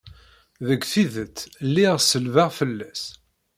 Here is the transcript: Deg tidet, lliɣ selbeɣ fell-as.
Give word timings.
Deg 0.67 0.81
tidet, 0.91 1.37
lliɣ 1.67 1.95
selbeɣ 2.09 2.49
fell-as. 2.59 3.03